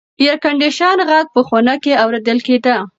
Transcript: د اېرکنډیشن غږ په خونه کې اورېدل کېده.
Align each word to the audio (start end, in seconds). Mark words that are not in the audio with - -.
د 0.19 0.21
اېرکنډیشن 0.23 0.97
غږ 1.09 1.25
په 1.35 1.41
خونه 1.47 1.73
کې 1.83 1.93
اورېدل 2.03 2.37
کېده. 2.47 2.75